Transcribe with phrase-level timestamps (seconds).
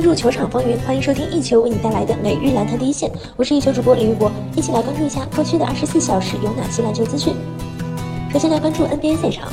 [0.00, 3.12] 关注球场风云，欢迎收听一球为你带来的每日篮坛第一线。
[3.36, 7.34] 我是一球主播李玉博，一起来关注一下过去的二十四小时有哪些篮球资讯。
[8.32, 9.52] 首先来关注 NBA 赛场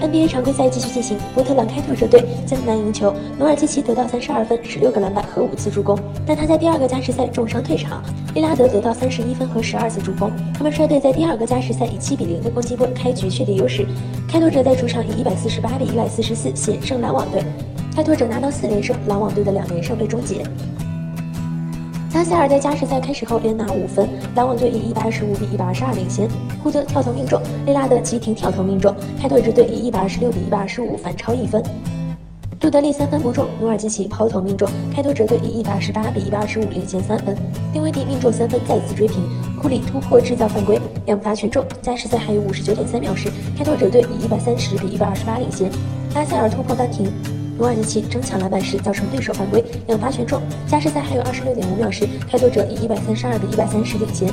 [0.00, 8.04] ，NBA 常规赛继续进行，波特兰开拓者队艰难赢球，努尔基奇得到三十二分、十六个篮板和五次助攻，但他在第二个加时赛重伤退场。
[8.36, 13.84] 利拉德得到三十一分和十二次助攻，他们率队在第二个加时赛以七比零的攻击波开局确立优势。
[14.28, 17.42] 开拓者在主场以一百四十八比一百四十四险胜篮网队。
[17.94, 20.42] 开拓者拿到四连胜，篮网队的两连胜被终结。
[22.14, 26.26] 拉塞尔在加时赛开始后连拿五分，篮网队以一百二十五比一百二十二领先。
[26.62, 31.62] 库德跳投命中，利拉德急停跳投命中，开拓者队以一百二十六比一百二十五反超一分。
[32.58, 37.36] 杜德利三分不中，努尔基奇抛投命中，开拓者队以一百二十八比一百二十五领先三分。
[37.72, 39.22] 丁威迪命中三分再次追平，
[39.60, 41.62] 库里突破制造犯规，两罚全中。
[41.82, 45.70] 加时赛还有五十九点三秒时，开拓者队以一百三十比一百二十八领先。
[46.14, 47.12] 拉塞尔突破扳平。
[47.58, 50.40] 努尔基奇争抢篮板时造成对手犯规，两罚全中。
[50.66, 54.28] 加时赛还有二十六点五秒时，开拓者以一百三十二比一百三十领先。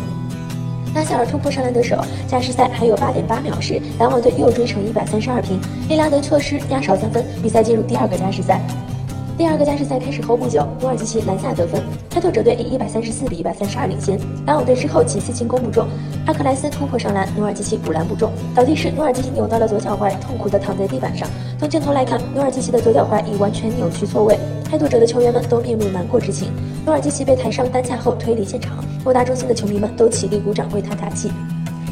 [0.95, 1.95] 拉塞尔突破上篮得手。
[2.27, 5.59] 加时赛还有八点八秒时，篮网队又追成一百三十二平。
[5.87, 8.61] 利拉德错失压哨三分，比赛进入第二个加时赛。
[9.39, 14.19] 第二个加时赛开始后不久，努尔基奇篮下得分，开拓者队以一百三十四比一百三十二领先。
[14.45, 15.87] 篮网队之后几次进攻不中，
[16.25, 21.25] 阿克莱斯突破上篮，努尔基奇补篮不中，倒地时努尔基奇扭到了左脚踝，痛苦地躺在地板上。
[21.57, 24.37] 从镜头来看，努尔基奇的左脚踝已完全扭曲错位。
[24.65, 26.51] 开拓者的球员们都面露难过之情。
[26.85, 31.31] 努尔基奇被抬上担架后推离现场，莫大中心的球迷们都起立鼓掌为他打气。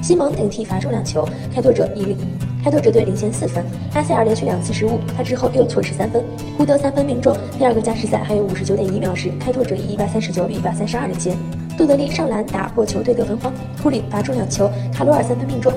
[0.04, 1.26] 西蒙顶替罚中两球，
[1.56, 2.18] 开拓者一领。
[2.68, 6.22] 开拓者队领先四分，阿塞尔连续两次失误，他之后又错失三分。
[6.58, 7.34] 胡德三分命中。
[7.58, 11.34] 第二个加时赛还有五十九点一秒时，开拓者以一百三十九比一百三十二领先。
[11.78, 15.72] 杜德利上篮打破球队得分荒，库里罚中两球，卡罗尔三分命中，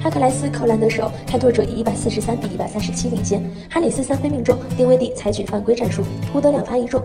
[0.00, 3.42] 哈克莱斯扣篮得手，开拓者以一百四十三比一百三十七领先。
[3.68, 6.98] 哈里斯三分命中，丁威迪采取犯规战术，胡德两罚一中。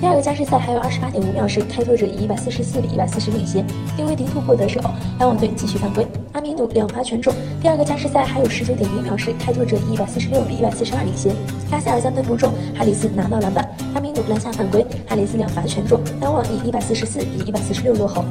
[0.00, 3.64] 第二个加时赛还有二十八点五秒时，开拓者以一百四十四比一百四十领先。
[3.96, 4.80] 丁威迪突破得手，
[5.20, 6.04] 篮网队继续犯规。
[6.46, 7.34] 阿米努两罚全中。
[7.60, 11.34] 第二个加时赛还有十九点一秒时，开拓者以一百四十六比一百四十二领先。
[11.72, 13.68] 拉塞尔三分不中，哈里斯拿到篮板。
[13.94, 18.24] 阿米努篮下犯规，哈里斯两罚全中，篮网以一百四十四比一百四十六落后。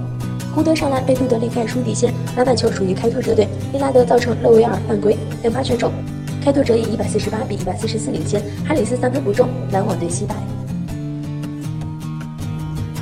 [0.55, 3.49] 胡德上篮被杜德利盖出底线，篮板球属于开拓者队。
[3.73, 5.91] 利拉德造成勒维尔犯规，两罚全中，
[6.41, 8.41] 开拓者以一百四十八比一百四十四领先。
[8.65, 10.35] 哈里斯三分不中，篮网队惜败。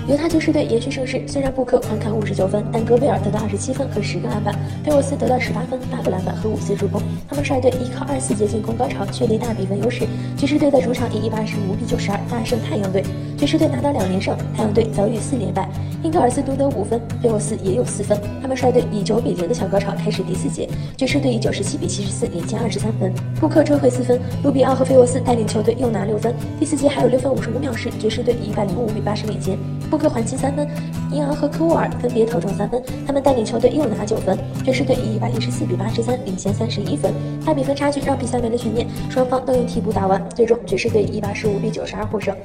[0.05, 4.53] 犹他爵士队延续胜势，虽然布克狂砍五十九分，但戈贝尔得到二十七分和十个篮板，
[4.83, 7.01] 菲沃斯得到十八分、八个篮板和五次助攻。
[7.25, 10.05] 他们率队依靠二四节进攻高潮，确立大比分优势。
[10.37, 13.01] 爵士队在主场以一百二十五比九十二大胜太阳队，
[13.37, 15.69] 爵士队拿到两连胜，太阳队遭遇四连败。
[16.03, 18.19] 英格尔斯独得五分，菲沃斯也有四分。
[18.41, 23.13] 他们率队以九比零的小高潮开始第四节，爵士队以九十七比七十四领先二十三分。
[23.39, 26.35] 布克追回四分，卢比奥和菲沃斯带领球队又拿六分。
[26.59, 29.57] 第四节还有六分五十五秒时，爵士队以一百零五比八十领先。
[29.93, 30.67] 库克还击三分，
[31.11, 34.35] 尼昂和科沃尔分别投中三分，他们带领球队又拿九分。
[34.65, 37.13] 爵士队以一百一十四比八十三领先三十一分，
[37.45, 42.35] 大比分差距让比赛没了悬念，双方都用替补打完，最终爵士队以一百十五比九十二获胜。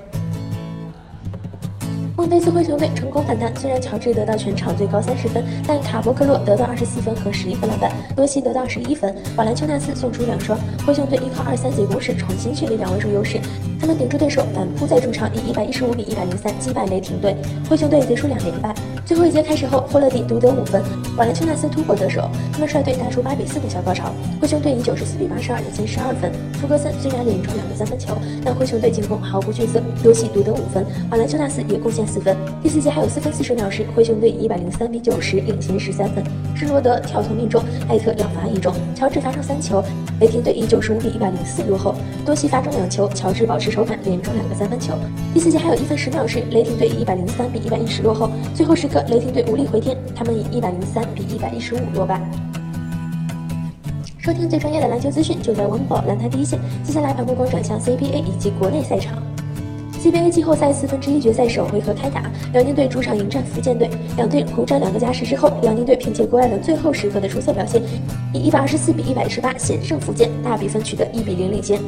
[2.31, 10.59] 这次灰熊队成功反弹，虽然乔治得到全场最高三十分，但卡博克洛得到二十四分和十一分篮板，多西得到十一分，瓦兰丘纳斯送出两双。
[10.87, 13.41] 灰熊队依靠二三节攻势重新确立两位数优势，
[13.81, 17.34] 他们顶住对手反扑，在主场以一百一十五比一百零三击败雷霆队，
[17.69, 18.75] 灰熊队结束两连败。
[19.09, 20.83] 最后一节开始后，霍勒迪独得五分，
[21.17, 24.13] 瓦兰丘纳斯突破得手，他们率队打出八比四的小高潮。
[24.39, 26.31] 灰熊队以九十四比八十二领先十二分。
[26.61, 28.15] 弗格森虽然连中两个三分球，
[28.45, 32.07] 但灰熊队进攻毫不惧色，多西独得五分，瓦兰丘纳斯也贡献。
[32.07, 36.23] 四分，第四节还有四分四十秒时，灰熊队以一百零三比九十领先十三分。
[36.55, 39.83] 施罗德跳投命中，艾特两罚一中，乔治罚中三球。
[40.21, 41.95] 雷霆队以九十五比一百零四落后，
[42.27, 44.93] 多西罚中两球，乔治保持手感，连中两个三分球。
[45.33, 48.29] 第四节还有一分十秒时，雷霆队以一百零三比一百一十落后。
[48.55, 52.20] 最后时刻，雷霆队无力回天，他们以一百零三比一百一十五落败。
[54.19, 56.59] 收听最专业的篮球资讯，就在温饱篮坛第一线。
[56.84, 59.22] 接下来把目光转向 CBA 以及国内赛场。
[60.03, 63.91] CBA 季后赛四分之一决赛首回合开打，辽宁队主场迎战福建队。
[64.16, 67.83] 两队苦战两个加时之后，辽宁队凭借郭艾伦最后时刻的出色表现，
[68.33, 71.80] 以一百二十四比一百一十八险胜福建，大比分取得一比零领先。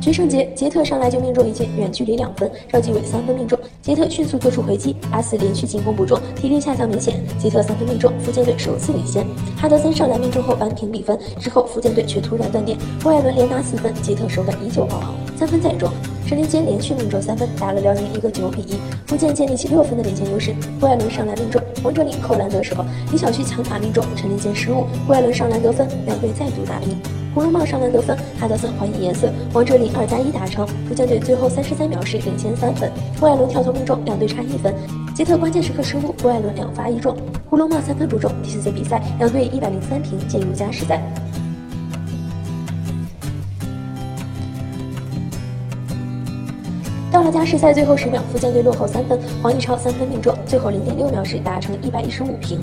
[0.00, 9.26] 决胜节，杰特上来就命中一记远距离两分，赵继伟三分命中，杰特迅速做出回击，阿斯连续进攻不中，体力下降明显，杰特三分命中，福建队首次领先。
[9.56, 15.90] 哈德森上来命中后扳平比分，之后福建队却突然断电，郭艾伦连拿四分，杰特手感依旧爆棚，三分再中。
[16.26, 18.78] 陈林坚连续命中三分，打了辽宁一个九比一。
[19.06, 20.54] 福建建立起六分的领先优势。
[20.78, 22.76] 郭艾伦上篮命中，王哲林扣篮得手，
[23.10, 27.17] 李晓旭抢打命中，陈林坚失误，郭艾伦上篮得分，两队再度打平。
[27.34, 30.66] 红龙茂上篮得分，哈德森还以颜色，王哲林二加一达成。
[30.88, 32.90] 福建队最后三十三秒时领先三分，
[33.20, 34.74] 郭艾伦跳投命中，两队差一分。
[35.14, 37.16] 杰特关键时刻失误，郭艾伦两罚一中，
[37.48, 38.30] 红龙茂三分不中。
[38.42, 41.00] 第四节比赛，两队一百零三平，进入加时赛。
[47.10, 52.60] 到了加时赛最后十秒，福建队落后三分，黄义超三分命中，最后零点六秒时达成一百一十五平。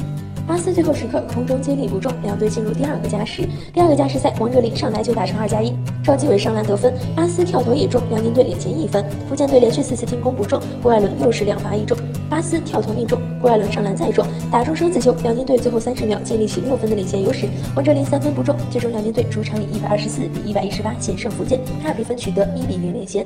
[0.47, 3.47] 巴斯最后时刻空中接力不中，两队进入第二个加时。
[3.73, 9.03] 第二个加时赛，王哲林上来就打成二加一，赵继伟上篮得分，巴斯跳投也中，辽宁队领先一分。
[9.27, 11.97] 福建队连续四次进攻不中，郭艾伦又是两罚一中，
[12.29, 17.47] 巴斯跳投命中，郭艾伦上篮再中，打中双子球，辽宁队最后三十秒建立起六分的领先优势。
[17.75, 23.25] 王哲林三分不中，最终辽宁队主场以一百二十四比一百一十八险胜福建，大比分取得一比零领先。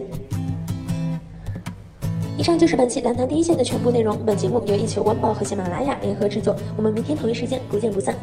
[2.39, 4.17] 以上就是本期蓝坛第一线的全部内容。
[4.25, 6.55] 本节目由一球晚报和喜马拉雅联合制作。
[6.77, 8.15] 我们明天同一时间不见不散。